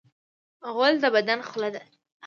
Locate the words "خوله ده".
1.49-1.81